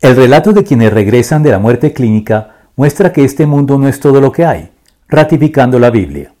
El 0.00 0.16
relato 0.16 0.54
de 0.54 0.64
quienes 0.64 0.94
regresan 0.94 1.42
de 1.42 1.50
la 1.50 1.58
muerte 1.58 1.92
clínica 1.92 2.68
muestra 2.74 3.12
que 3.12 3.22
este 3.22 3.44
mundo 3.44 3.76
no 3.76 3.86
es 3.86 4.00
todo 4.00 4.22
lo 4.22 4.32
que 4.32 4.46
hay, 4.46 4.70
ratificando 5.08 5.78
la 5.78 5.90
Biblia. 5.90 6.32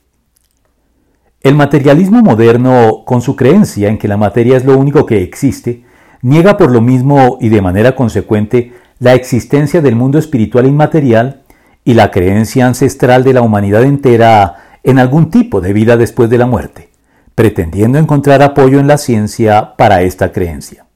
El 1.42 1.56
materialismo 1.56 2.22
moderno, 2.22 3.02
con 3.04 3.20
su 3.20 3.36
creencia 3.36 3.88
en 3.90 3.98
que 3.98 4.08
la 4.08 4.16
materia 4.16 4.56
es 4.56 4.64
lo 4.64 4.78
único 4.78 5.04
que 5.04 5.22
existe, 5.22 5.84
niega 6.22 6.56
por 6.56 6.70
lo 6.70 6.80
mismo 6.80 7.36
y 7.38 7.50
de 7.50 7.60
manera 7.60 7.94
consecuente 7.94 8.72
la 8.98 9.12
existencia 9.12 9.82
del 9.82 9.94
mundo 9.94 10.18
espiritual 10.18 10.66
inmaterial 10.66 11.42
y 11.84 11.92
la 11.92 12.10
creencia 12.10 12.66
ancestral 12.66 13.24
de 13.24 13.34
la 13.34 13.42
humanidad 13.42 13.84
entera 13.84 14.78
en 14.84 14.98
algún 14.98 15.30
tipo 15.30 15.60
de 15.60 15.74
vida 15.74 15.98
después 15.98 16.30
de 16.30 16.38
la 16.38 16.46
muerte, 16.46 16.88
pretendiendo 17.34 17.98
encontrar 17.98 18.40
apoyo 18.42 18.80
en 18.80 18.86
la 18.86 18.96
ciencia 18.96 19.76
para 19.76 20.00
esta 20.00 20.32
creencia. 20.32 20.86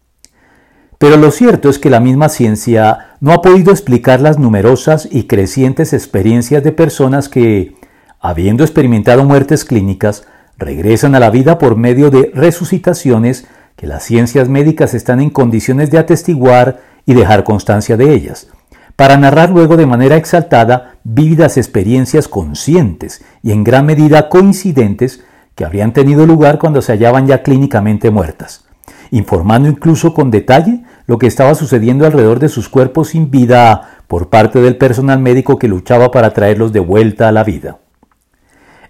Pero 0.98 1.16
lo 1.16 1.30
cierto 1.30 1.68
es 1.68 1.79
que 1.79 1.90
la 1.90 2.00
misma 2.00 2.29
ciencia 2.29 3.16
no 3.20 3.32
ha 3.32 3.43
podido 3.43 3.72
explicar 3.72 4.20
las 4.20 4.38
numerosas 4.38 5.08
y 5.11 5.25
crecientes 5.25 5.93
experiencias 5.93 6.62
de 6.62 6.72
personas 6.72 7.29
que, 7.29 7.75
habiendo 8.21 8.64
experimentado 8.64 9.25
muertes 9.25 9.64
clínicas, 9.64 10.26
regresan 10.57 11.14
a 11.14 11.21
la 11.21 11.30
vida 11.30 11.58
por 11.58 11.76
medio 11.76 12.11
de 12.11 12.30
resucitaciones 12.35 13.46
que 13.76 13.86
las 13.86 14.04
ciencias 14.04 14.49
médicas 14.49 14.94
están 14.94 15.21
en 15.21 15.30
condiciones 15.30 15.90
de 15.90 15.99
atestiguar 15.99 16.80
y 17.07 17.14
dejar 17.14 17.44
constancia 17.44 17.96
de 17.96 18.13
ellas, 18.14 18.49
para 18.96 19.16
narrar 19.16 19.50
luego 19.50 19.76
de 19.76 19.86
manera 19.86 20.16
exaltada 20.16 20.94
vívidas 21.02 21.57
experiencias 21.57 22.29
conscientes 22.29 23.24
y 23.43 23.50
en 23.52 23.64
gran 23.64 23.85
medida 23.86 24.29
coincidentes 24.29 25.24
que 25.54 25.64
habrían 25.64 25.93
tenido 25.93 26.26
lugar 26.26 26.58
cuando 26.58 26.82
se 26.82 26.93
hallaban 26.93 27.26
ya 27.26 27.43
clínicamente 27.43 28.11
muertas, 28.11 28.64
informando 29.11 29.68
incluso 29.68 30.14
con 30.14 30.31
detalle 30.31 30.82
lo 31.07 31.18
que 31.18 31.26
estaba 31.26 31.54
sucediendo 31.54 32.06
alrededor 32.06 32.39
de 32.39 32.48
sus 32.48 32.69
cuerpos 32.69 33.08
sin 33.08 33.30
vida 33.30 34.00
por 34.08 34.28
parte 34.28 34.61
del 34.61 34.77
personal 34.77 35.19
médico 35.19 35.58
que 35.58 35.69
luchaba 35.69 36.11
para 36.11 36.33
traerlos 36.33 36.72
de 36.72 36.80
vuelta 36.80 37.28
a 37.28 37.32
la 37.32 37.44
vida. 37.44 37.78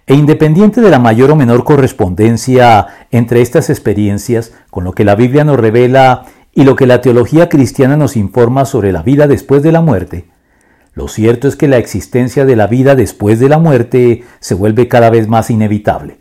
E 0.07 0.13
independiente 0.13 0.81
de 0.81 0.89
la 0.89 0.99
mayor 0.99 1.31
o 1.31 1.35
menor 1.35 1.63
correspondencia 1.63 2.87
entre 3.11 3.41
estas 3.41 3.69
experiencias 3.69 4.53
con 4.69 4.83
lo 4.83 4.93
que 4.93 5.03
la 5.03 5.15
Biblia 5.15 5.43
nos 5.43 5.59
revela 5.59 6.25
y 6.53 6.63
lo 6.63 6.75
que 6.75 6.85
la 6.85 7.01
teología 7.01 7.49
cristiana 7.49 7.97
nos 7.97 8.15
informa 8.15 8.65
sobre 8.65 8.91
la 8.91 9.01
vida 9.01 9.27
después 9.27 9.63
de 9.63 9.71
la 9.71 9.81
muerte, 9.81 10.25
lo 10.95 11.09
cierto 11.09 11.49
es 11.49 11.57
que 11.57 11.67
la 11.67 11.77
existencia 11.77 12.45
de 12.45 12.55
la 12.55 12.67
vida 12.67 12.95
después 12.95 13.37
de 13.39 13.49
la 13.49 13.59
muerte 13.59 14.23
se 14.39 14.55
vuelve 14.55 14.87
cada 14.87 15.09
vez 15.09 15.27
más 15.27 15.49
inevitable, 15.49 16.17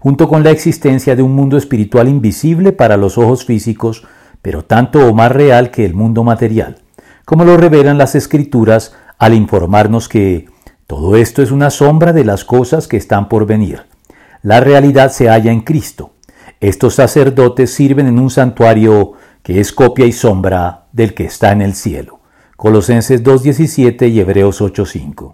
junto 0.00 0.28
con 0.28 0.44
la 0.44 0.50
existencia 0.50 1.16
de 1.16 1.22
un 1.22 1.34
mundo 1.34 1.56
espiritual 1.56 2.08
invisible 2.08 2.72
para 2.72 2.96
los 2.96 3.18
ojos 3.18 3.44
físicos, 3.44 4.04
pero 4.42 4.64
tanto 4.64 5.06
o 5.06 5.14
más 5.14 5.32
real 5.32 5.70
que 5.70 5.84
el 5.84 5.94
mundo 5.94 6.24
material, 6.24 6.78
como 7.24 7.44
lo 7.44 7.56
revelan 7.56 7.98
las 7.98 8.14
escrituras 8.14 8.94
al 9.18 9.34
informarnos 9.34 10.08
que 10.08 10.46
todo 10.86 11.16
esto 11.16 11.42
es 11.42 11.50
una 11.50 11.70
sombra 11.70 12.12
de 12.12 12.24
las 12.24 12.44
cosas 12.44 12.88
que 12.88 12.96
están 12.96 13.28
por 13.28 13.46
venir. 13.46 13.82
La 14.42 14.60
realidad 14.60 15.10
se 15.10 15.28
halla 15.28 15.52
en 15.52 15.60
Cristo. 15.60 16.12
Estos 16.60 16.94
sacerdotes 16.94 17.74
sirven 17.74 18.06
en 18.06 18.18
un 18.18 18.30
santuario 18.30 19.12
que 19.42 19.60
es 19.60 19.72
copia 19.72 20.06
y 20.06 20.12
sombra 20.12 20.86
del 20.92 21.14
que 21.14 21.24
está 21.24 21.52
en 21.52 21.62
el 21.62 21.74
cielo. 21.74 22.20
Colosenses 22.56 23.22
2.17 23.22 24.10
y 24.10 24.20
Hebreos 24.20 24.60
8.5. 24.60 25.26